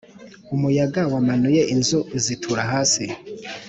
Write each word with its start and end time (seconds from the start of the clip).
Umuyaga 0.55 1.01
wamanuye 1.13 1.61
inzu 1.75 1.99
uzitura 2.17 2.61
hasi 2.71 3.05